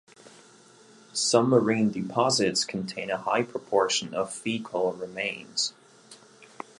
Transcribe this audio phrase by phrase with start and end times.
[1.13, 5.75] Some marine deposits contain a high proportion of fecal remains.